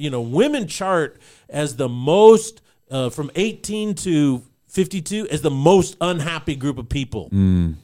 [0.00, 2.60] you know, women chart as the most
[2.90, 7.28] uh, from 18 to 52 as the most unhappy group of people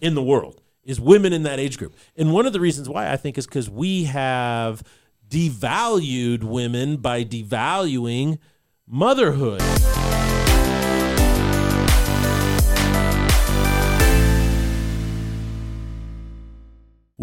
[0.01, 1.95] in the world is women in that age group.
[2.17, 4.83] And one of the reasons why I think is because we have
[5.29, 8.39] devalued women by devaluing
[8.87, 9.63] motherhood.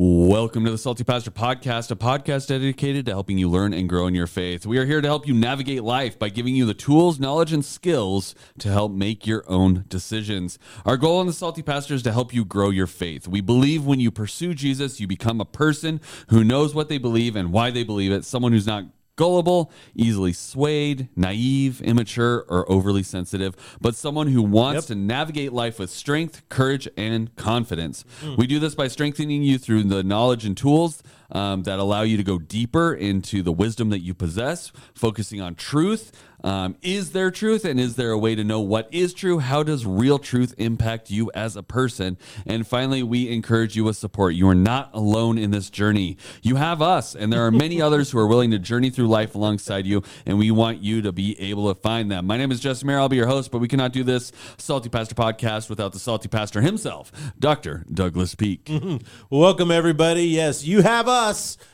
[0.03, 4.07] Welcome to the Salty Pastor Podcast, a podcast dedicated to helping you learn and grow
[4.07, 4.65] in your faith.
[4.65, 7.63] We are here to help you navigate life by giving you the tools, knowledge, and
[7.63, 10.57] skills to help make your own decisions.
[10.87, 13.27] Our goal in the Salty Pastor is to help you grow your faith.
[13.27, 17.35] We believe when you pursue Jesus, you become a person who knows what they believe
[17.35, 18.85] and why they believe it, someone who's not
[19.25, 24.87] gullible, easily swayed, naive, immature, or overly sensitive, but someone who wants Yep.
[24.87, 28.03] to navigate life with strength, courage, and confidence.
[28.21, 28.33] Hmm.
[28.35, 32.17] We do this by strengthening you through the knowledge and tools um, that allow you
[32.17, 36.11] to go deeper into the wisdom that you possess, focusing on truth.
[36.43, 39.37] Um, is there truth and is there a way to know what is true?
[39.37, 42.17] How does real truth impact you as a person?
[42.47, 44.33] And finally, we encourage you with support.
[44.33, 46.17] You are not alone in this journey.
[46.41, 49.35] You have us, and there are many others who are willing to journey through life
[49.35, 52.25] alongside you, and we want you to be able to find them.
[52.25, 52.99] My name is Justin Maher.
[52.99, 56.27] I'll be your host, but we cannot do this Salty Pastor podcast without the Salty
[56.27, 57.85] Pastor himself, Dr.
[57.93, 58.67] Douglas Peake.
[59.29, 60.23] Welcome, everybody.
[60.23, 61.20] Yes, you have us.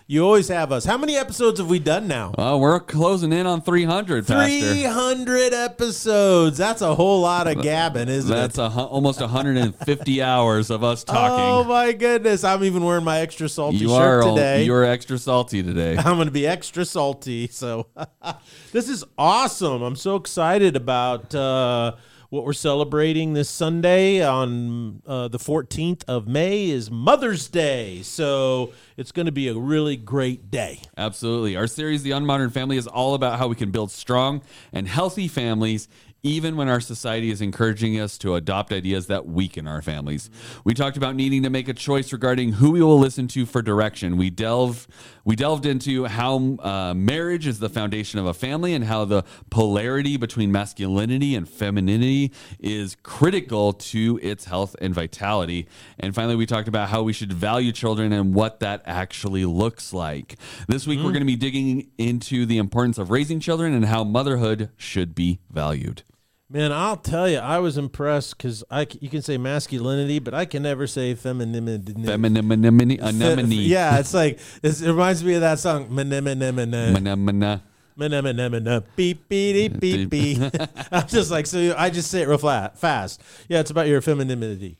[0.09, 0.83] You always have us.
[0.83, 2.33] How many episodes have we done now?
[2.37, 4.73] Uh, we're closing in on 300, Pastor.
[4.73, 6.57] 300 episodes.
[6.57, 8.61] That's a whole lot of gabbing, isn't That's it?
[8.61, 11.39] That's almost 150 hours of us talking.
[11.39, 12.43] Oh my goodness!
[12.43, 14.63] I'm even wearing my extra salty you shirt are today.
[14.63, 15.95] you are extra salty today.
[15.97, 17.47] I'm going to be extra salty.
[17.47, 17.87] So
[18.73, 19.81] this is awesome.
[19.81, 21.95] I'm so excited about uh,
[22.29, 28.01] what we're celebrating this Sunday on uh, the 14th of May is Mother's Day.
[28.01, 30.81] So it's going to be a really great day.
[30.97, 31.55] Absolutely.
[31.55, 34.41] Our series, The Unmodern Family, is all about how we can build strong
[34.73, 35.87] and healthy families.
[36.23, 40.29] Even when our society is encouraging us to adopt ideas that weaken our families,
[40.63, 43.61] we talked about needing to make a choice regarding who we will listen to for
[43.61, 44.17] direction.
[44.17, 44.87] We delve,
[45.23, 49.23] we delved into how uh, marriage is the foundation of a family and how the
[49.51, 55.67] polarity between masculinity and femininity is critical to its health and vitality.
[55.99, 59.93] And finally, we talked about how we should value children and what that actually looks
[59.93, 60.35] like.
[60.67, 64.03] This week, we're going to be digging into the importance of raising children and how
[64.03, 66.03] motherhood should be valued.
[66.49, 70.45] Man, I'll tell you, I was impressed because I you can say masculinity, but I
[70.45, 71.93] can never say femininity.
[72.05, 73.51] Femininity, Fe- anemone.
[73.51, 75.89] yeah, it's like it's, it reminds me of that song.
[75.89, 76.95] Menemenemene.
[76.95, 77.61] Menemone.
[77.99, 78.83] Menemenemene.
[78.95, 80.39] Beep beep beep beep.
[80.91, 81.75] I'm just like so.
[81.77, 83.21] I just say it real flat, fast.
[83.49, 84.77] Yeah, it's about your femininity.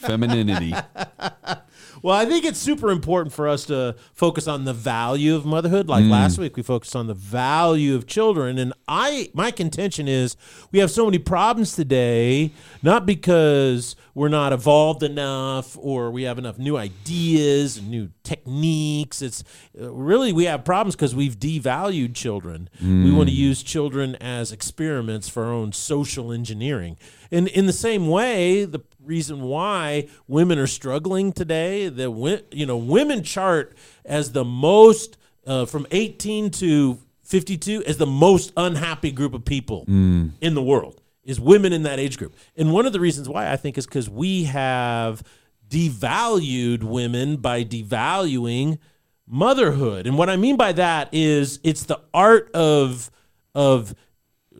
[0.00, 0.74] Femininity.
[2.02, 5.88] Well, I think it's super important for us to focus on the value of motherhood.
[5.88, 10.36] Like last week, we focused on the value of children, and I my contention is
[10.72, 12.52] we have so many problems today,
[12.82, 19.22] not because we're not evolved enough or we have enough new ideas and new techniques.
[19.22, 19.44] It's
[19.80, 22.68] uh, really we have problems because we've devalued children.
[22.80, 26.96] We want to use children as experiments for our own social engineering.
[27.32, 32.76] And in the same way, the reason why women are struggling today, the you know
[32.76, 39.34] women chart as the most uh, from 18 to 52 as the most unhappy group
[39.34, 42.34] of people in the world is women in that age group.
[42.56, 45.22] And one of the reasons why I think is because we have
[45.68, 48.78] devalued women by devaluing
[49.26, 50.06] motherhood.
[50.06, 53.10] And what I mean by that is it's the art of
[53.54, 53.94] of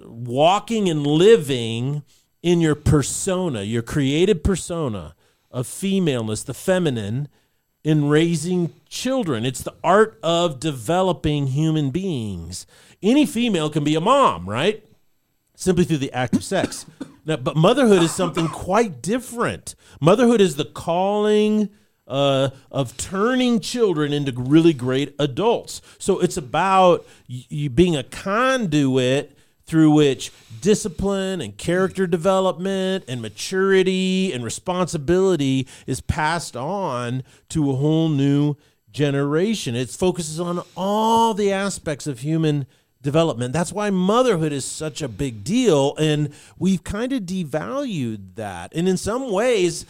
[0.05, 2.05] walking and living
[2.43, 5.15] in your persona, your created persona
[5.51, 7.29] of femaleness, the feminine,
[7.83, 9.45] in raising children.
[9.45, 12.67] It's the art of developing human beings.
[13.03, 14.85] Any female can be a mom, right?
[15.55, 16.87] Simply through the act of sex.
[17.25, 19.75] Now, but motherhood is something quite different.
[20.01, 21.71] Motherhood is the calling
[22.07, 25.81] uh, of turning children into really great adults.
[25.99, 29.37] So it's about you being a conduit
[29.71, 37.77] through which discipline and character development and maturity and responsibility is passed on to a
[37.77, 38.57] whole new
[38.91, 39.77] generation.
[39.77, 42.67] It focuses on all the aspects of human
[43.01, 43.53] development.
[43.53, 48.73] That's why motherhood is such a big deal and we've kind of devalued that.
[48.75, 49.87] And in some ways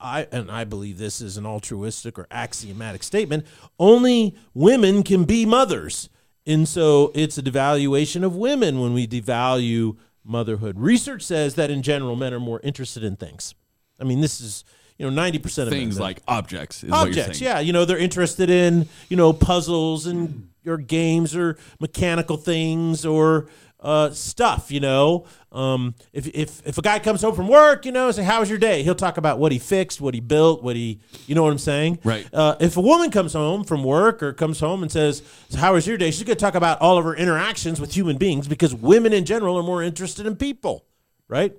[0.00, 3.44] I and I believe this is an altruistic or axiomatic statement,
[3.78, 6.08] only women can be mothers.
[6.48, 10.78] And so it's a devaluation of women when we devalue motherhood.
[10.78, 13.54] Research says that in general men are more interested in things.
[14.00, 14.64] I mean, this is
[14.96, 16.02] you know 90% of Things men.
[16.02, 20.06] like objects is what you're objects yeah you know they're interested in you know puzzles
[20.06, 23.48] and or games or mechanical things or
[23.80, 24.70] uh, stuff.
[24.70, 28.24] You know, um, if if if a guy comes home from work, you know, say,
[28.24, 31.00] "How was your day?" He'll talk about what he fixed, what he built, what he,
[31.26, 31.98] you know, what I'm saying.
[32.04, 32.28] Right.
[32.32, 35.22] Uh, if a woman comes home from work or comes home and says,
[35.56, 38.16] "How was your day?" She's going to talk about all of her interactions with human
[38.16, 40.84] beings because women in general are more interested in people,
[41.28, 41.54] right?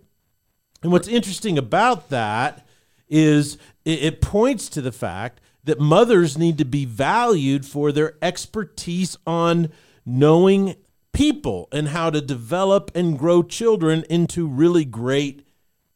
[0.81, 2.65] And what's interesting about that
[3.09, 8.13] is it, it points to the fact that mothers need to be valued for their
[8.21, 9.69] expertise on
[10.05, 10.75] knowing
[11.19, 15.45] people and how to develop and grow children into really great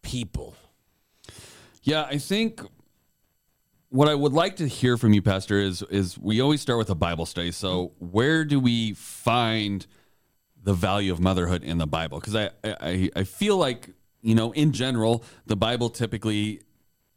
[0.02, 0.54] people.
[1.82, 2.62] Yeah, I think
[3.88, 6.90] what I would like to hear from you, Pastor, is is we always start with
[6.90, 7.52] a Bible study.
[7.52, 9.88] So where do we find
[10.62, 12.20] the value of motherhood in the Bible?
[12.20, 13.92] Because I, I I feel like
[14.22, 16.60] you know in general the Bible typically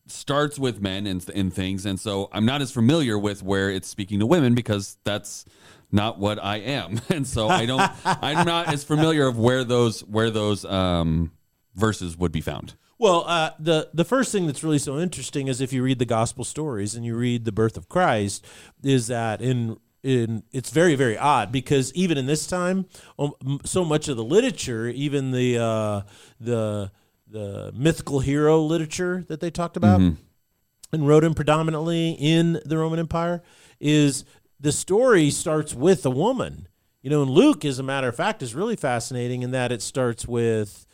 [0.07, 3.89] starts with men and, and things, and so I'm not as familiar with where it's
[3.89, 5.45] speaking to women because that's
[5.93, 10.01] not what I am, and so I don't I'm not as familiar of where those
[10.05, 11.33] where those um,
[11.75, 12.75] verses would be found.
[12.99, 16.07] Well, uh, the the first thing that's really so interesting is if you read the
[16.07, 18.45] gospel stories and you read the birth of Christ,
[18.83, 22.87] is that in in it's very very odd because even in this time,
[23.19, 26.01] um, so much of the literature, even the uh,
[26.41, 26.91] the
[27.29, 30.01] the mythical hero literature that they talked about
[30.93, 33.43] and wrote in predominantly in the Roman Empire,
[33.81, 34.25] is
[34.61, 36.69] the story starts with a woman.
[37.03, 39.81] You know, and Luke, as a matter of fact, is really fascinating in that it
[39.81, 40.87] starts with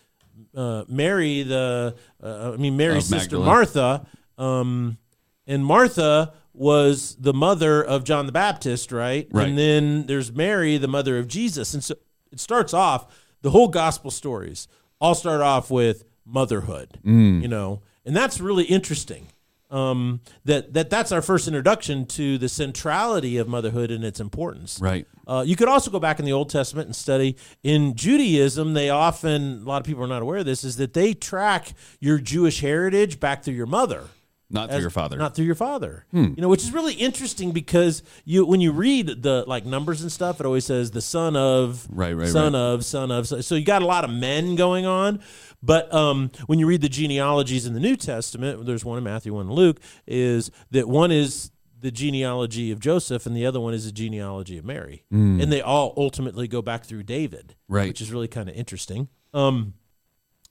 [0.55, 4.07] uh, Mary, the uh, I mean Mary's Of sister Martha,
[4.37, 4.99] um,
[5.47, 9.27] and Martha was the mother of John the Baptist, right?
[9.31, 9.49] Right.
[9.49, 11.95] And then there's Mary, the mother of Jesus, and so
[12.31, 13.07] it starts off
[13.41, 14.69] the whole gospel stories
[15.01, 17.43] all start off with motherhood, Mm.
[17.43, 19.29] you know, and that's really interesting.
[19.73, 24.79] Um, that that that's our first introduction to the centrality of motherhood and its importance.
[24.81, 25.07] Right.
[25.27, 27.37] Uh, you could also go back in the Old Testament and study.
[27.63, 30.93] In Judaism, they often, a lot of people are not aware of this, is that
[30.93, 34.05] they track your Jewish heritage back through your mother.
[34.51, 35.17] Not through as- your father.
[35.17, 36.05] Not through your father.
[36.13, 40.13] You know, which is really interesting because you when you read the like numbers and
[40.13, 43.55] stuff, it always says the son of Right, right, son of son of so- so
[43.55, 45.21] you got a lot of men going on.
[45.63, 49.33] But um, when you read the genealogies in the New Testament, there's one in Matthew,
[49.35, 53.75] one in Luke, is that one is the genealogy of Joseph and the other one
[53.75, 55.05] is the genealogy of Mary.
[55.11, 57.89] And they all ultimately go back through David, Right.
[57.89, 59.09] which is really kind of interesting.
[59.35, 59.75] Um,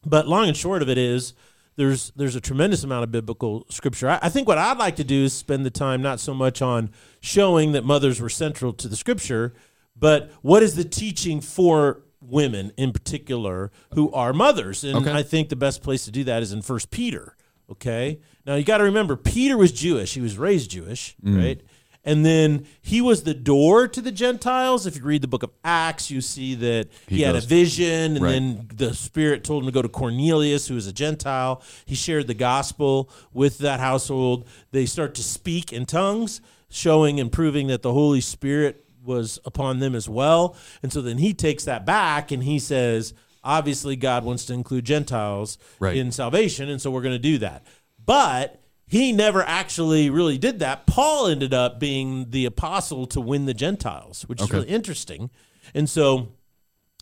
[0.05, 1.33] but long and short of it is
[1.77, 4.09] there's there's a tremendous amount of biblical scripture.
[4.09, 6.61] I, I think what I'd like to do is spend the time not so much
[6.61, 6.89] on
[7.21, 9.53] showing that mothers were central to the scripture,
[9.95, 14.83] but what is the teaching for women in particular who are mothers?
[14.83, 15.11] And Okay.
[15.11, 17.35] I think the best place to do that is in First Peter.
[17.69, 21.37] Okay, now you got to remember Peter was Jewish; he was raised Jewish, mm.
[21.37, 21.61] right?
[22.03, 24.87] And then he was the door to the Gentiles.
[24.87, 28.15] If you read the book of Acts, you see that he, He had a vision,
[28.17, 28.31] and Right.
[28.31, 31.61] then the Spirit told him to go to Cornelius, who was a Gentile.
[31.85, 34.47] He shared the gospel with that household.
[34.71, 39.79] They start to speak in tongues, showing and proving that the Holy Spirit was upon
[39.79, 40.55] them as well.
[40.83, 43.13] And so then he takes that back and he says,
[43.43, 45.97] obviously, God wants to include Gentiles Right.
[45.97, 47.65] in salvation, and so we're going to do that.
[48.03, 50.85] But he never actually really did that.
[50.85, 55.29] Paul ended up being the apostle to win the Gentiles, which is really interesting.
[55.73, 56.29] And so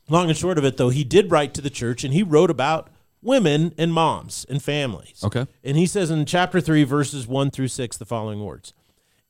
[0.08, 2.50] long and short of it though he did write to the church and he wrote
[2.50, 2.90] about
[3.22, 5.46] women and moms and families Okay.
[5.64, 8.74] and he says in chapter 3 verses 1 through 6 the following words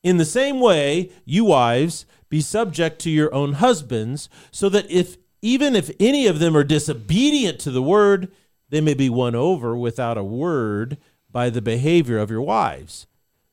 [0.04, 5.18] in the same way you wives be subject to your own husbands so that if
[5.42, 8.32] even if any of them are disobedient to the word
[8.70, 10.98] they may be won over without a word
[11.32, 13.08] by the behavior of your wives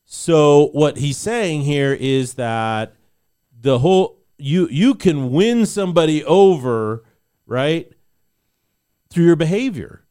[0.04, 2.94] so what he's saying here is that
[3.60, 7.04] the whole you you can win somebody over,
[7.44, 7.90] right?
[9.10, 10.04] Through your behavior.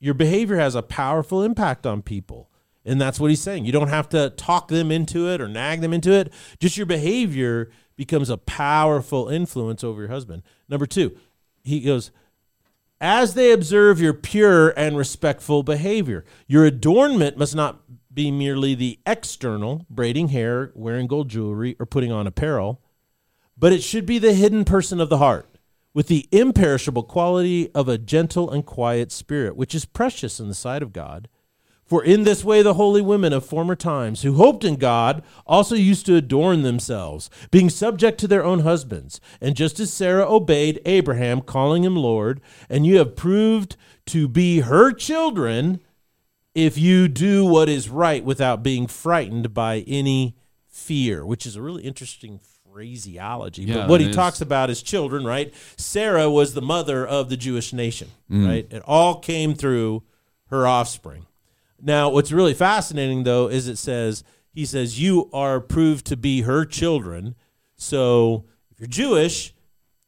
[0.00, 2.50] Your behavior has a powerful impact on people.
[2.84, 3.64] And that's what he's saying.
[3.64, 6.32] You don't have to talk them into it or nag them into it.
[6.60, 10.42] Just your behavior becomes a powerful influence over your husband.
[10.68, 11.16] Number 2,
[11.64, 12.10] he goes,
[13.00, 16.24] as they observe your pure and respectful behavior.
[16.46, 22.10] Your adornment must not be merely the external, braiding hair, wearing gold jewelry, or putting
[22.10, 22.80] on apparel,
[23.58, 25.58] but it should be the hidden person of the heart,
[25.92, 30.54] with the imperishable quality of a gentle and quiet spirit, which is precious in the
[30.54, 31.28] sight of God.
[31.86, 35.76] For in this way the holy women of former times, who hoped in God, also
[35.76, 39.20] used to adorn themselves, being subject to their own husbands.
[39.40, 43.76] And just as Sarah obeyed Abraham, calling him Lord, and you have proved
[44.06, 45.80] to be her children,
[46.56, 50.34] if you do what is right without being frightened by any
[50.66, 52.40] fear, which is a really interesting
[52.72, 53.62] phraseology.
[53.62, 54.16] Yeah, but what he is.
[54.16, 55.54] talks about is children, right?
[55.76, 58.46] Sarah was the mother of the Jewish nation, Mm.
[58.46, 58.66] right?
[58.70, 60.02] It all came through
[60.46, 61.26] her offspring.
[61.80, 66.42] Now, what's really fascinating though is it says he says you are proved to be
[66.42, 67.34] her children.
[67.76, 69.54] So if you're Jewish,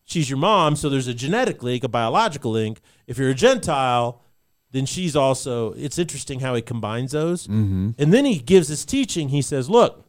[0.05, 2.81] she's your mom, so there's a genetic link, a biological link.
[3.07, 4.23] If you're a Gentile,
[4.71, 5.73] then she's also.
[5.73, 7.47] It's interesting how he combines those.
[7.47, 7.91] Mm-hmm.
[7.99, 9.31] And then he gives his teaching.
[9.31, 10.07] He says, Look,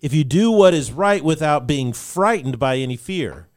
[0.00, 3.48] if you do what is right without being frightened by any fear,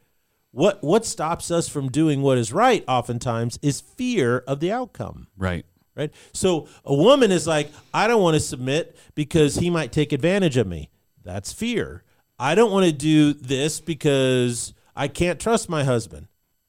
[0.52, 5.28] what, what stops us from doing what is right oftentimes is fear of the outcome,
[5.36, 5.64] Right.
[6.00, 6.12] Right?
[6.32, 10.56] So a woman is like, I don't want to submit because he might take advantage
[10.56, 10.88] of me.
[11.22, 12.02] That's fear.
[12.38, 16.28] I don't want to do this because I can't trust my husband.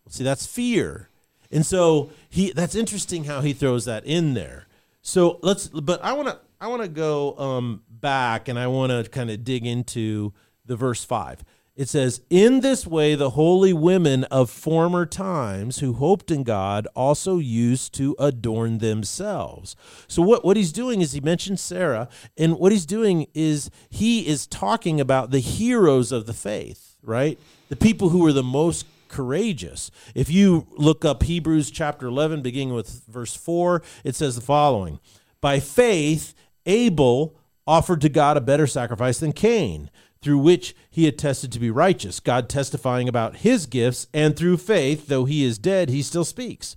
[0.09, 1.09] See, that's fear.
[1.49, 4.67] And so he that's interesting how he throws that in there.
[5.01, 8.91] So let's but I want to I want to go um back and I want
[8.91, 10.33] to kind of dig into
[10.65, 11.43] the verse 5.
[11.81, 16.87] It says, "In this way the holy women of former times who hoped in God
[16.95, 19.75] also used to adorn themselves."
[20.07, 22.07] So what what he's doing is he mentions Sarah
[22.37, 27.39] and what he's doing is he is talking about the heroes of the faith, right?
[27.69, 29.89] The people who were the most courageous.
[30.13, 34.99] If you look up Hebrews chapter 11, beginning with verse 4, it says the following
[35.41, 36.35] By faith,
[36.67, 37.33] Abel
[37.65, 39.89] offered to God a better sacrifice than Cain,
[40.21, 45.07] through which he attested to be righteous, God testifying about his gifts, and through faith,
[45.07, 46.75] though he is dead, he still speaks.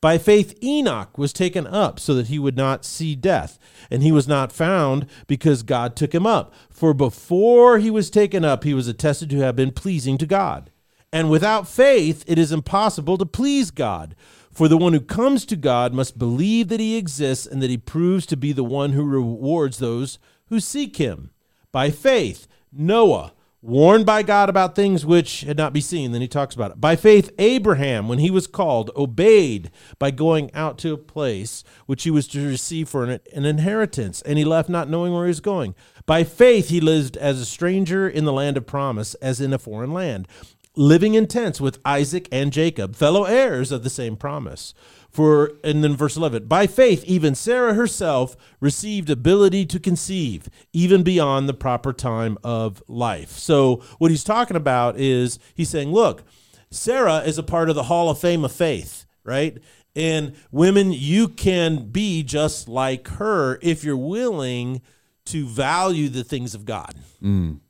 [0.00, 3.58] By faith, Enoch was taken up so that he would not see death,
[3.90, 6.54] and he was not found because God took him up.
[6.70, 10.70] For before he was taken up, he was attested to have been pleasing to God.
[11.12, 14.16] And without faith, it is impossible to please God.
[14.50, 17.78] For the one who comes to God must believe that he exists and that he
[17.78, 21.30] proves to be the one who rewards those who seek him.
[21.72, 22.48] By faith,
[22.78, 26.70] Noah, warned by God about things which had not been seen, then he talks about
[26.70, 26.80] it.
[26.80, 32.04] By faith, Abraham, when he was called, obeyed by going out to a place which
[32.04, 35.30] he was to receive for an, an inheritance, and he left not knowing where he
[35.30, 35.74] was going.
[36.04, 39.58] By faith, he lived as a stranger in the land of promise, as in a
[39.58, 40.28] foreign land
[40.76, 44.74] living in tents with Isaac and Jacob, fellow heirs of the same promise.
[45.16, 51.02] For and then verse 11, by faith even Sarah herself received ability to conceive even
[51.02, 53.30] beyond the proper time of life.
[53.30, 56.22] So what he's talking about is he's saying, look,
[56.70, 59.56] Sarah is a part of the Hall of Fame of faith, right?
[59.94, 64.82] And women, you can be just like her if you're willing
[65.24, 66.94] to value the things of God.
[67.22, 67.60] Mm.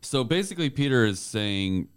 [0.00, 1.88] So basically, Peter is saying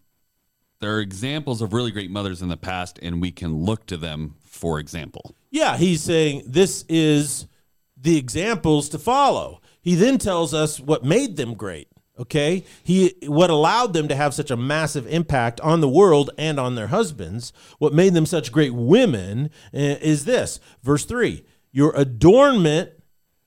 [0.80, 3.98] there are examples of really great mothers in the past, and we can look to
[3.98, 5.36] them for example.
[5.52, 7.48] Yeah, he's saying this is
[7.96, 9.62] the examples to follow.
[9.82, 11.88] He then tells us what made them great.
[12.20, 16.60] Okay, he what allowed them to have such a massive impact on the world and
[16.60, 17.54] on their husbands.
[17.78, 22.92] What made them such great women eh, is this verse three: Your adornment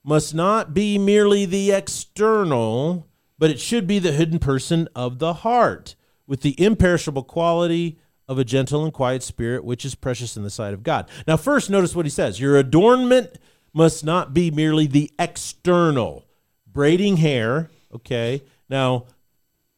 [0.03, 3.07] must not be merely the external,
[3.39, 5.95] but it should be the hidden person of the heart,
[6.27, 7.99] with the imperishable quality
[8.29, 11.09] of a gentle and quiet spirit, which is precious in the sight of God.
[11.27, 13.39] Now, first, notice what he says Your adornment
[13.73, 16.27] must not be merely the external,
[16.67, 18.43] braiding hair, okay?
[18.69, 19.07] Now,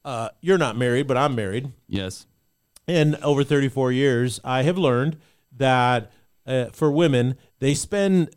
[0.04, 1.72] uh, you're not married, but I'm married.
[1.88, 2.26] Yes.
[2.86, 5.16] And over 34 years, I have learned
[5.56, 6.12] that
[6.46, 8.30] uh, for women, they spend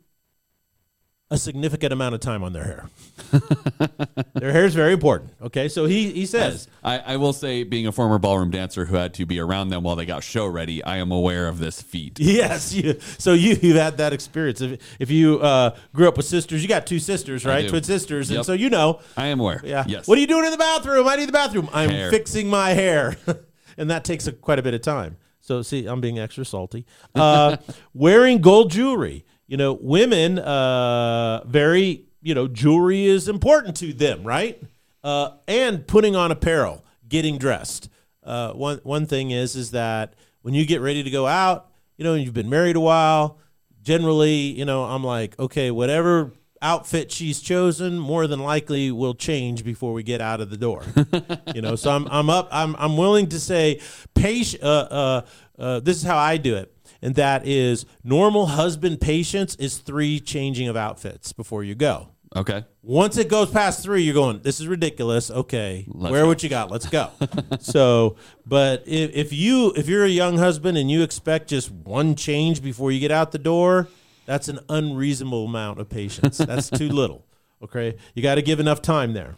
[1.30, 2.90] a significant amount of time on their hair.
[4.34, 5.34] their hair is very important.
[5.42, 8.96] Okay, so he he says, I, I will say, being a former ballroom dancer who
[8.96, 11.82] had to be around them while they got show ready, I am aware of this
[11.82, 12.20] feat.
[12.20, 12.74] yes.
[12.74, 14.62] You, so you you've had that experience.
[14.62, 17.68] If if you uh, grew up with sisters, you got two sisters, right?
[17.68, 19.02] Twin sisters, and so you know.
[19.18, 19.62] I am aware.
[19.64, 19.84] Yeah.
[19.88, 20.08] Yes.
[20.08, 21.08] What are you doing in the bathroom?
[21.08, 21.70] I need the bathroom.
[21.74, 22.10] I'm Hair.
[22.10, 23.18] fixing my hair,
[23.78, 25.18] and that takes a, quite a bit of time.
[25.42, 26.86] So see, I'm being extra salty.
[27.16, 27.58] Uh,
[27.94, 29.26] wearing gold jewelry.
[29.48, 32.04] You know, women uh, very.
[32.20, 34.62] You know, jewelry is important to them, right?
[35.02, 37.90] Uh, and putting on apparel, getting dressed.
[38.24, 42.04] Uh, one one thing is is that when you get ready to go out, you
[42.04, 43.40] know, you've been married a while,
[43.82, 49.64] generally, you know, I'm like, okay, whatever outfit she's chosen, more than likely will change
[49.64, 50.84] before we get out of the door.
[51.56, 52.50] you know, so I'm I'm up.
[52.52, 53.80] I'm I'm willing to say,
[54.14, 54.64] patient.
[54.64, 55.22] Uh, uh,
[55.58, 60.20] uh, this is how I do it, and that is normal husband patience is three
[60.20, 62.10] changing of outfits before you go.
[62.36, 62.66] Okay.
[62.84, 65.32] Once it goes past three, you're going, this is ridiculous.
[65.32, 66.28] Okay, Let's wear go.
[66.28, 66.70] what you got.
[66.70, 67.10] Let's go.
[67.60, 72.16] so, but if, if you if you're a young husband and you expect just one
[72.16, 73.88] change before you get out the door,
[74.26, 76.38] that's an unreasonable amount of patience.
[76.38, 77.26] That's too little.
[77.64, 79.36] Okay, you got to give enough time there.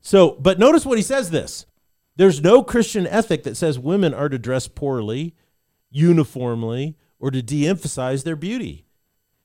[0.00, 1.64] So, but notice what he says this.
[2.16, 5.34] There's no Christian ethic that says women are to dress poorly,
[5.90, 8.84] uniformly, or to de emphasize their beauty.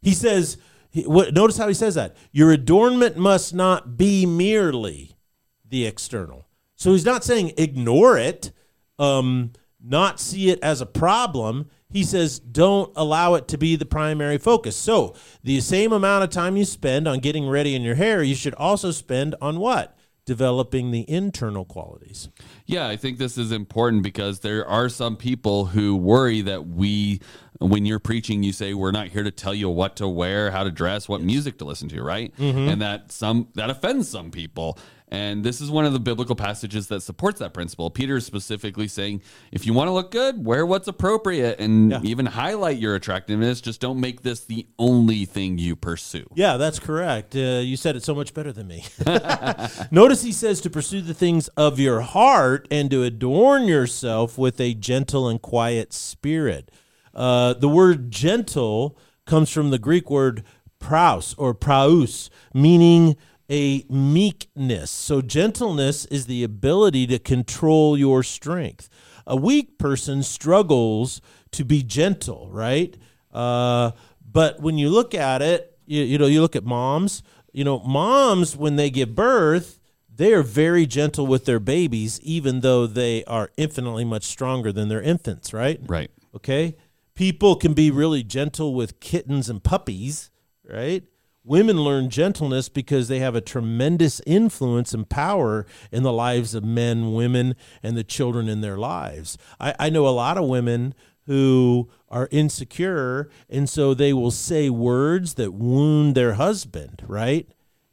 [0.02, 0.58] He says,
[0.94, 2.18] notice how he says that.
[2.32, 5.16] Your adornment must not be merely
[5.64, 6.48] the external.
[6.76, 8.52] So he's not saying ignore it,
[9.00, 11.70] um, not see it as a problem.
[11.90, 14.76] He says don't allow it to be the primary focus.
[14.76, 18.36] So the same amount of time you spend on getting ready in your hair, you
[18.36, 19.98] should also spend on what?
[20.26, 22.28] Developing the internal qualities.
[22.66, 27.22] Yeah, I think this is important because there are some people who worry that we,
[27.60, 30.64] when you're preaching, you say we're not here to tell you what to wear, how
[30.64, 32.34] to dress, what music to listen to, right?
[32.38, 34.78] And that some that offends some people.
[35.10, 37.90] And this is one of the biblical passages that supports that principle.
[37.90, 39.22] Peter is specifically saying,
[39.54, 42.02] if you want to look good, wear what's appropriate and Yeah.
[42.04, 43.62] even highlight your attractiveness.
[43.62, 46.26] Just don't make this the only thing you pursue.
[46.36, 47.38] Yeah, that's correct.
[47.38, 48.84] Uh, you said it so much better than me.
[49.92, 54.60] Notice he says to pursue the things of your heart and to adorn yourself with
[54.60, 56.70] a gentle and quiet spirit.
[57.18, 60.44] Uh, the word gentle comes from the Greek word
[60.80, 63.18] praus or praus, meaning
[63.50, 64.92] a meekness.
[64.92, 68.88] So, gentleness is the ability to control your strength.
[69.26, 71.20] A weak person struggles
[71.52, 72.96] to be gentle, right?
[73.34, 73.92] Uh,
[74.32, 77.80] but when you look at it, you, you know, you look at moms, you know,
[77.80, 79.80] moms, when they give birth,
[80.14, 84.90] they are very gentle with their babies, even though they are infinitely much stronger than
[84.90, 85.80] their infants, right?
[85.86, 86.12] Right.
[86.36, 86.76] Okay.
[87.18, 90.30] People can be really gentle with kittens and puppies,
[90.64, 91.04] right?
[91.44, 96.64] Women learn gentleness because they have a tremendous influence and power in the lives of
[96.64, 99.36] men, women, and the children in their lives.
[99.60, 100.94] I, I know a lot of women
[101.26, 107.50] who are insecure, and so they will say words that wound their husband, right?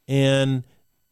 [0.07, 0.63] And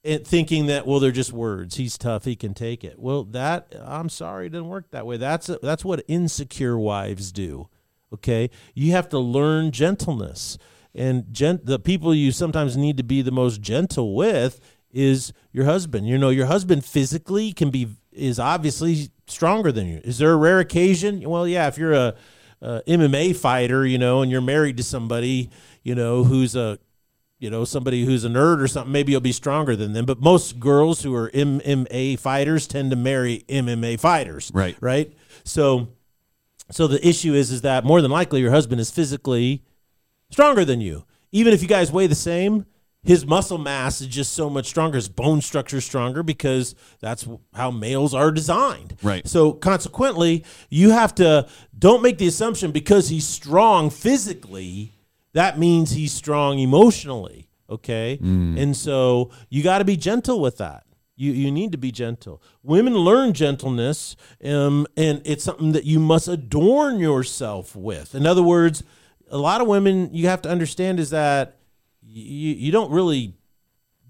[0.06, 4.10] thinking that well they're just words he's tough he can take it well that i'm
[4.10, 7.70] sorry it doesn't work that way that's that's what insecure wives do
[8.14, 10.58] okay you have to learn gentleness
[10.96, 14.60] and gent- the people you sometimes need to be the most gentle with
[14.92, 20.00] is your husband you know your husband physically can be is obviously stronger than you
[20.04, 22.16] is there a rare occasion well yeah if you're a,
[22.62, 25.50] a mma fighter you know and you're married to somebody
[25.82, 26.78] you know who's a
[27.44, 30.06] you know, somebody who's a nerd or something, maybe you'll be stronger than them.
[30.06, 34.50] But most girls who are MMA fighters tend to marry MMA fighters.
[34.54, 34.78] Right.
[34.80, 35.12] Right.
[35.44, 35.90] So,
[36.72, 39.64] so the issue is, is that more than likely your husband is physically
[40.32, 41.06] stronger than you.
[41.32, 42.66] Even if you guys weigh the same,
[43.04, 44.96] his muscle mass is just so much stronger.
[44.96, 48.96] His bone structure is stronger because that's how males are designed.
[49.04, 49.28] Right.
[49.28, 51.48] So consequently, you have to
[51.78, 54.94] don't make the assumption because he's strong physically,
[55.34, 57.50] that means he's strong emotionally.
[57.70, 58.20] Okay.
[58.22, 58.62] Mm.
[58.62, 60.86] And so you got to be gentle with that.
[61.16, 62.42] You, you need to be gentle.
[62.64, 68.16] Women learn gentleness, um, and it's something that you must adorn yourself with.
[68.16, 68.84] In other words,
[69.30, 71.58] a lot of women you have to understand is that
[72.02, 73.36] you, you don't really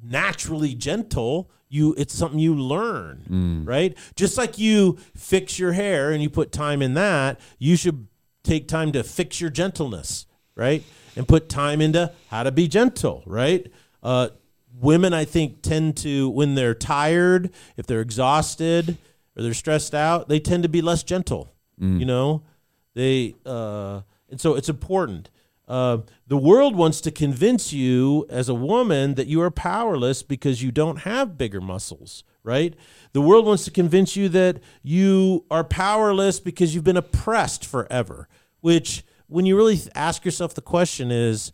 [0.01, 1.49] naturally gentle.
[1.69, 3.97] You it's something you learn right?
[4.15, 8.07] Just like you fix your hair and you put time in that you should
[8.43, 10.83] take time to fix your gentleness right?
[11.15, 13.71] And put time into how to be gentle right?
[14.03, 14.29] Uh,
[14.79, 18.97] women i think tend to when they're tired if they're exhausted
[19.35, 21.53] or they're stressed out they tend to be less gentle
[21.99, 22.43] you know?
[22.93, 25.29] They uh, and so it's important.
[25.67, 30.61] Uh, the world wants to convince you as a woman that you are powerless because
[30.61, 32.75] you don't have bigger muscles, right?
[33.13, 38.27] The world wants to convince you that you are powerless because you've been oppressed forever,
[38.61, 41.51] which, when you really ask yourself the question, is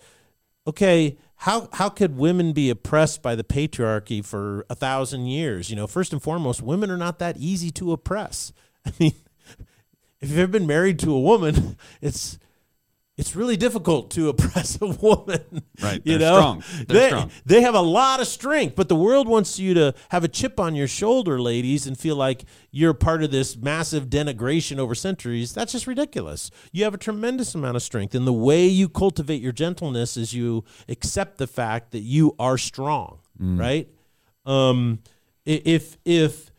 [0.68, 5.70] okay, how, how could women be oppressed by the patriarchy for a thousand years?
[5.70, 8.52] You know, first and foremost, women are not that easy to oppress.
[8.86, 9.14] I mean,
[10.20, 12.38] if you've ever been married to a woman, it's
[13.20, 15.42] it's really difficult to oppress a woman.
[15.82, 16.02] Right.
[16.04, 16.64] You They're know, strong.
[16.88, 17.32] They're they, strong.
[17.46, 20.60] they have a lot of strength, but the world wants you to have a chip
[20.60, 25.54] on your shoulder, ladies, and feel like you're part of this massive denigration over centuries.
[25.54, 26.52] That's just ridiculous.
[26.74, 30.34] You have a tremendous amount of strength, and the way you cultivate your gentleness is
[30.34, 33.20] you accept the fact that you are strong.
[33.40, 33.88] Right.
[34.46, 35.00] Um,
[35.46, 36.52] if if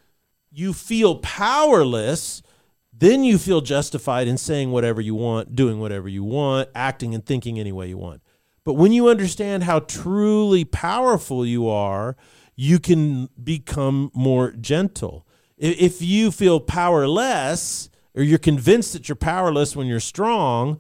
[0.51, 2.41] you feel powerless,
[3.01, 7.25] then you feel justified in saying whatever you want, doing whatever you want, acting and
[7.25, 8.23] thinking any way you want.
[8.63, 12.17] But when you understand how truly powerful you are,
[12.57, 15.27] you can become more gentle.
[15.57, 20.79] If you feel powerless, or you're convinced that you're powerless when you're strong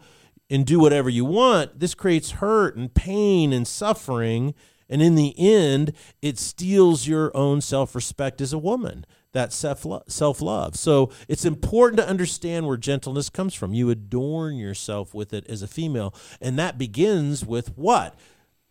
[0.50, 4.54] and do whatever you want, this creates hurt and pain and suffering.
[4.88, 10.42] And in the end, it steals your own self respect as a woman, that self
[10.42, 10.76] love.
[10.76, 13.74] So it's important to understand where gentleness comes from.
[13.74, 16.14] You adorn yourself with it as a female.
[16.40, 18.14] And that begins with what?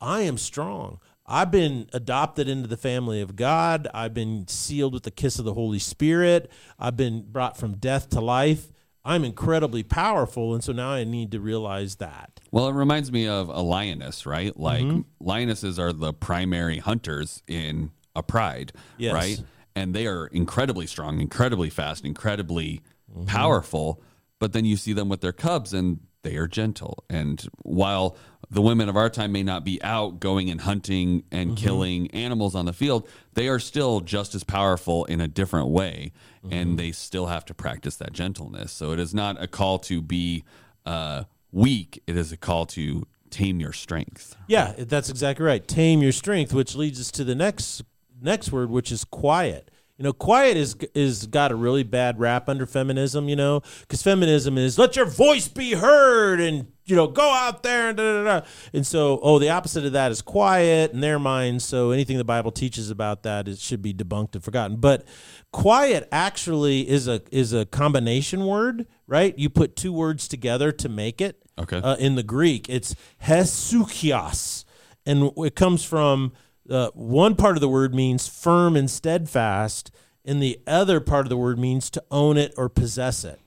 [0.02, 1.00] I am strong.
[1.26, 3.88] I've been adopted into the family of God.
[3.94, 6.52] I've been sealed with the kiss of the Holy Spirit.
[6.80, 8.72] I've been brought from death to life.
[9.06, 10.54] I'm incredibly powerful.
[10.54, 12.40] And so now I need to realize that.
[12.52, 14.58] Well, it reminds me of a lioness, right?
[14.58, 15.02] Like mm-hmm.
[15.20, 19.14] lionesses are the primary hunters in a pride, yes.
[19.14, 19.42] right?
[19.80, 23.24] And they are incredibly strong, incredibly fast, incredibly mm-hmm.
[23.24, 24.02] powerful.
[24.38, 27.06] But then you see them with their cubs and they are gentle.
[27.10, 28.18] And while
[28.52, 31.64] the women of our time may not be out going and hunting and mm-hmm.
[31.64, 36.12] killing animals on the field, they are still just as powerful in a different way.
[36.44, 36.54] Mm-hmm.
[36.54, 38.74] And they still have to practice that gentleness.
[38.74, 40.44] So it is not a call to be
[40.86, 44.36] uh, weak, it is a call to tame your strength.
[44.48, 45.66] Yeah, that's exactly right.
[45.66, 47.84] Tame your strength, which leads us to the next
[48.22, 49.72] next word, which is quiet.
[50.00, 53.28] You know, quiet is is got a really bad rap under feminism.
[53.28, 57.64] You know, because feminism is let your voice be heard and you know go out
[57.64, 58.46] there and da, da, da.
[58.74, 61.66] and so oh the opposite of that is quiet in their minds.
[61.66, 64.78] So anything the Bible teaches about that it should be debunked and forgotten.
[64.78, 65.06] But
[65.52, 69.38] quiet actually is a is a combination word, right?
[69.38, 71.44] You put two words together to make it.
[71.60, 71.78] Okay.
[71.78, 74.64] Uh, in the Greek, it's hesuchios,
[75.06, 76.32] and it comes from
[76.70, 79.92] uh, one part of the word means firm and steadfast,
[80.26, 83.40] and the other part of the word means to own it or possess it.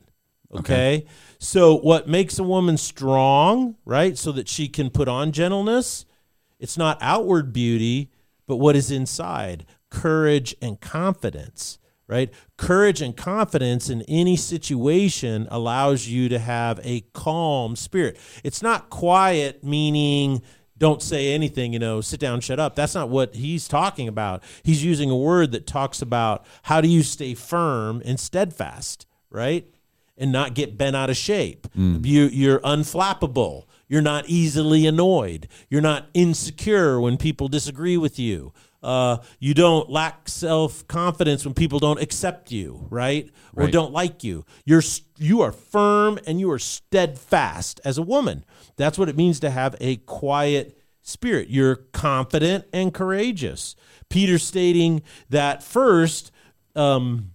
[0.53, 0.59] Okay?
[0.59, 1.07] okay.
[1.39, 4.17] So, what makes a woman strong, right?
[4.19, 6.05] So that she can put on gentleness,
[6.59, 8.11] it's not outward beauty,
[8.47, 12.33] but what is inside courage and confidence, right?
[12.57, 18.17] Courage and confidence in any situation allows you to have a calm spirit.
[18.43, 20.43] It's not quiet, meaning
[20.83, 22.75] don't say anything, you know, sit down, shut up.
[22.75, 24.43] That's not what he's talking about.
[24.65, 29.65] He's using a word that talks about how do you stay firm and steadfast, right?
[30.19, 31.69] And not get bent out of shape.
[31.79, 32.05] Mm.
[32.05, 33.67] You, you're unflappable.
[33.87, 35.47] You're not easily annoyed.
[35.71, 38.53] You're not insecure when people disagree with you.
[38.83, 43.31] Uh, you don't lack self confidence when people don't accept you, right?
[43.55, 43.73] Or right.
[43.73, 44.45] don't like you.
[44.65, 44.83] You're
[45.19, 48.45] you are firm and you are steadfast as a woman.
[48.77, 51.49] That's what it means to have a quiet spirit.
[51.49, 53.77] You're confident and courageous.
[54.09, 56.33] Peter stating that first.
[56.75, 57.33] Um,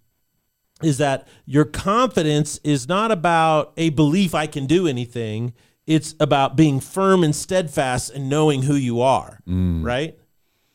[0.84, 5.54] is that your confidence is not about a belief I can do anything.
[5.88, 9.84] It's about being firm and steadfast and knowing who you are, mm.
[9.84, 10.18] right?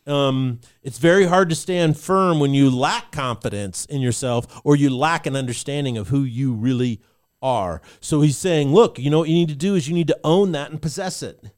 [0.07, 4.91] Um, it's very hard to stand firm when you lack confidence in yourself or you
[4.91, 7.01] lack an understanding of who you really
[7.41, 7.83] are.
[8.01, 10.19] So he's saying, look, you know what you need to do is you need to
[10.25, 11.51] own that and possess it.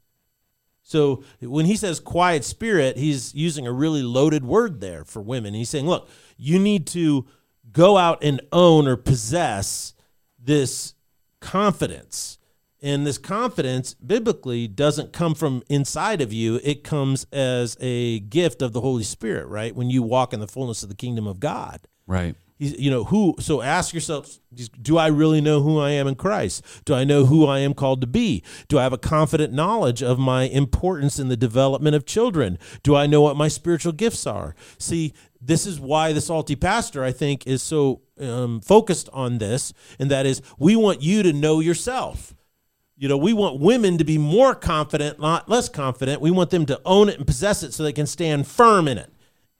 [0.82, 5.54] So when he says quiet spirit, he's using a really loaded word there for women.
[5.54, 7.26] He's saying, look, you need to
[7.72, 9.94] go out and own or possess
[10.38, 10.94] this
[11.40, 12.38] confidence
[12.84, 18.60] and this confidence biblically doesn't come from inside of you, it comes as a gift
[18.60, 19.74] of the Holy Spirit, right?
[19.74, 21.80] When you walk in the fullness of the kingdom of God.
[22.06, 22.36] Right.
[22.58, 24.38] You know, who, so ask yourself,
[24.80, 26.62] do I really know who I am in Christ?
[26.84, 28.44] Do I know who I am called to be?
[28.68, 32.58] Do I have a confident knowledge of my importance in the development of children?
[32.82, 34.54] Do I know what my spiritual gifts are?
[34.78, 39.72] See, this is why the salty pastor, I think, is so um, focused on this,
[39.98, 42.34] and that is we want you to know yourself.
[42.96, 46.20] You know, we want women to be more confident, not less confident.
[46.20, 48.98] We want them to own it and possess it so they can stand firm in
[48.98, 49.10] it.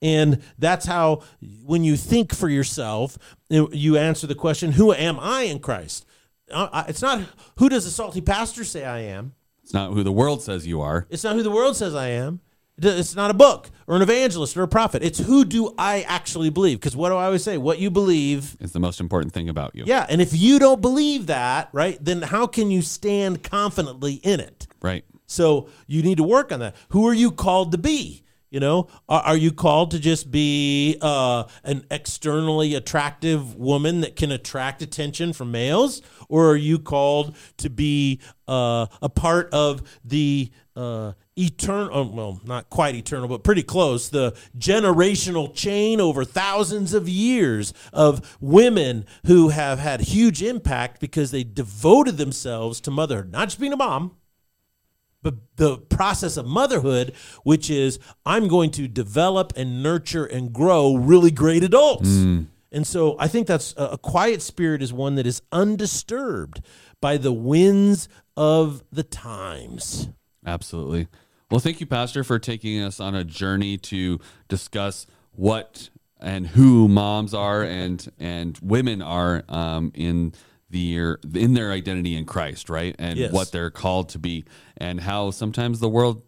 [0.01, 1.23] And that's how,
[1.63, 3.17] when you think for yourself,
[3.49, 6.05] you answer the question, Who am I in Christ?
[6.47, 7.23] It's not
[7.57, 9.33] who does a salty pastor say I am.
[9.63, 11.07] It's not who the world says you are.
[11.09, 12.39] It's not who the world says I am.
[12.77, 15.01] It's not a book or an evangelist or a prophet.
[15.03, 16.79] It's who do I actually believe?
[16.79, 17.57] Because what do I always say?
[17.57, 19.83] What you believe is the most important thing about you.
[19.85, 20.05] Yeah.
[20.09, 24.67] And if you don't believe that, right, then how can you stand confidently in it?
[24.81, 25.05] Right.
[25.25, 26.75] So you need to work on that.
[26.89, 28.23] Who are you called to be?
[28.51, 34.15] You know, are, are you called to just be uh, an externally attractive woman that
[34.15, 39.81] can attract attention from males, or are you called to be uh, a part of
[40.05, 46.23] the uh, eternal, oh, well, not quite eternal, but pretty close, the generational chain over
[46.23, 52.91] thousands of years of women who have had huge impact because they devoted themselves to
[52.91, 54.15] motherhood, not just being a mom,
[55.21, 60.95] but the process of motherhood, which is I'm going to develop and nurture and grow
[60.95, 62.09] really great adults.
[62.09, 62.47] Mm.
[62.71, 66.61] And so I think that's a quiet spirit is one that is undisturbed
[67.01, 70.09] by the winds of the times.
[70.45, 71.07] Absolutely.
[71.51, 76.87] Well, thank you, Pastor, for taking us on a journey to discuss what and who
[76.87, 80.33] moms are and and women are um, in
[80.69, 82.95] their in their identity in Christ, right?
[82.97, 83.31] And Yes.
[83.31, 84.45] what they're called to be,
[84.77, 86.23] and how sometimes the world,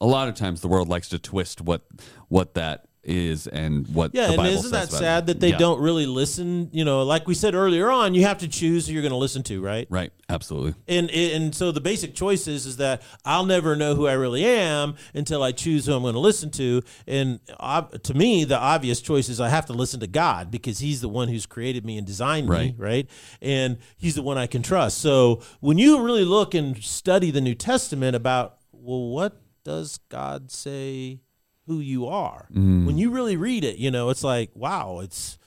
[0.00, 1.82] a lot of times, the world likes to twist what
[2.28, 5.26] what that is and what Yeah, and isn't that sad it.
[5.26, 5.58] that they Yeah.
[5.58, 6.68] don't really listen?
[6.72, 9.16] You know, like we said earlier on, you have to choose who you're going to
[9.18, 9.86] listen to, right?
[9.90, 10.74] Right, absolutely.
[10.86, 14.44] And and so the basic choice is, is that I'll never know who I really
[14.44, 16.82] am until I choose who I'm going to listen to.
[17.06, 17.40] And
[18.02, 21.08] to me, the obvious choice is I have to listen to God because He's the
[21.08, 22.74] one who's created me and designed me, Right.
[22.78, 23.10] right?
[23.40, 24.98] And He's the one I can trust.
[24.98, 30.50] So when you really look and study the New Testament about, well, what does God
[30.50, 31.20] say
[31.66, 32.46] who you are?
[32.52, 32.86] Mm.
[32.86, 35.38] When you really read it, you know, it's like, wow, it's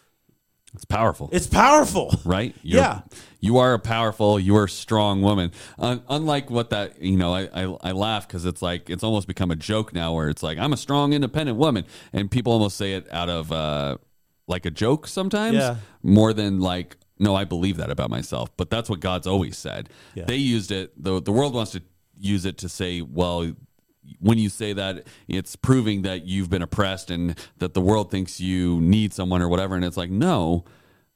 [0.74, 1.30] It's powerful.
[1.32, 2.14] it's powerful.
[2.26, 2.56] right?
[2.64, 3.02] You're, Yeah.
[3.40, 5.52] You are a powerful, you are a strong woman.
[5.78, 9.28] Un- unlike what that, you know, I, I, I laugh because it's like, it's almost
[9.28, 11.86] become a joke now where it's like, I'm a strong, independent woman.
[12.12, 13.98] And people almost say it out of uh,
[14.48, 15.76] like a joke sometimes Yeah.
[16.02, 18.50] more than like, no, I believe that about myself.
[18.58, 19.90] But that's what God's always said.
[20.16, 20.26] Yeah.
[20.26, 21.82] They used it, the, the world wants to
[22.18, 23.54] use it to say, well,
[24.20, 28.40] when you say that, it's proving that you've been oppressed and that the world thinks
[28.40, 29.76] you need someone or whatever.
[29.76, 30.66] And it's like, no,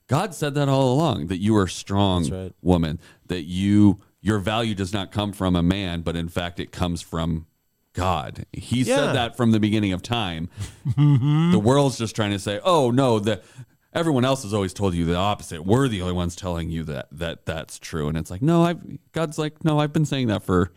[0.07, 2.53] God said that all along that you are a strong right.
[2.61, 6.71] woman, that you your value does not come from a man, but in fact it
[6.73, 7.45] comes from
[7.93, 8.45] God.
[8.51, 8.95] He Yeah.
[8.97, 10.49] said that from the beginning of time.
[10.87, 11.51] Mm-hmm.
[11.51, 13.41] The world's just trying to say, "Oh no, the
[13.93, 15.65] everyone else has always told you the opposite.
[15.65, 18.79] We're the only ones telling you that that that's true." And it's like, "No, i've
[19.13, 20.71] God's like, "No, I've been saying that for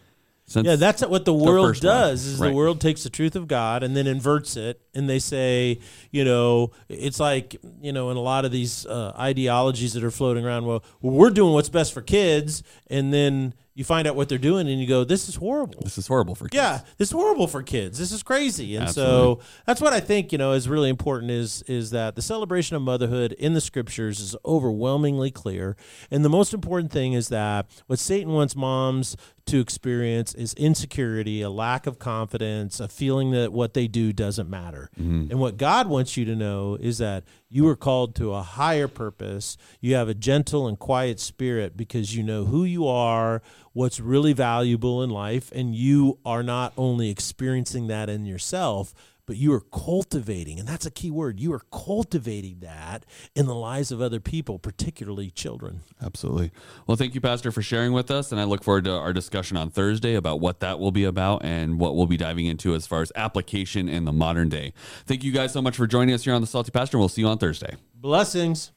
[0.52, 1.92] since Yeah, that's what the world first one.
[1.92, 2.26] does.
[2.26, 2.48] Is Right.
[2.50, 5.78] the world takes the truth of God and then inverts it, and they say,
[6.10, 10.10] you know, it's like you know, in a lot of these uh, ideologies that are
[10.10, 10.66] floating around.
[10.66, 14.38] Well, well, we're doing what's best for kids, and then you find out what they're
[14.38, 15.80] doing, and you go, this is horrible.
[15.82, 17.98] this is horrible for kids." Yeah, this is horrible for kids.
[17.98, 19.42] This is crazy, and Absolutely.
[19.44, 20.32] so that's what I think.
[20.32, 21.30] You know, is really important.
[21.30, 25.76] Is is that the celebration of motherhood in the scriptures is overwhelmingly clear,
[26.10, 31.42] and the most important thing is that what Satan wants moms to experience is insecurity,
[31.42, 34.88] a lack of confidence, a feeling that what they do doesn't matter.
[34.98, 35.30] Mm-hmm.
[35.30, 38.88] And what God wants you to know is that you are called to a higher
[38.88, 39.58] purpose.
[39.78, 43.42] You have a gentle and quiet spirit because you know who you are,
[43.74, 48.94] what's really valuable in life, and you are not only experiencing that in yourself,
[49.26, 51.38] but you are cultivating, and that's a key word.
[51.38, 55.80] You are cultivating that in the lives of other people, particularly children.
[56.02, 56.50] Absolutely.
[56.86, 58.32] Well, thank you, Pastor, for sharing with us.
[58.32, 61.44] And I look forward to our discussion on Thursday about what that will be about
[61.44, 64.72] and what we'll be diving into as far as application in the modern day.
[65.06, 66.98] Thank you guys so much for joining us here on The Salty Pastor.
[66.98, 67.76] We'll see you on Thursday.
[67.94, 68.72] Blessings.